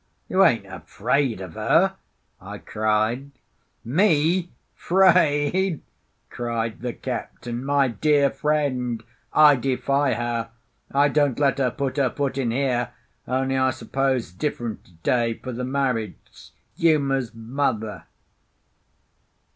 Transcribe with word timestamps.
"You 0.27 0.43
ain't 0.43 0.65
afraid 0.65 1.41
of 1.41 1.53
her?" 1.53 1.93
I 2.41 2.57
cried. 2.57 3.29
"Me 3.85 4.49
'fraid!" 4.73 5.81
cried 6.31 6.79
the 6.81 6.93
captain. 6.93 7.63
"My 7.63 7.89
dear 7.89 8.31
friend, 8.31 9.03
I 9.31 9.55
defy 9.57 10.15
her! 10.15 10.49
I 10.91 11.07
don't 11.07 11.37
let 11.37 11.59
her 11.59 11.69
put 11.69 11.97
her 11.97 12.09
foot 12.09 12.39
in 12.39 12.49
here, 12.49 12.93
only 13.27 13.55
I 13.55 13.69
suppose 13.69 14.29
's 14.29 14.33
different 14.33 14.85
to 14.85 14.93
day, 15.03 15.35
for 15.35 15.51
the 15.51 15.63
marriage. 15.63 16.17
's 16.33 16.51
Uma's 16.77 17.35
mother." 17.35 18.05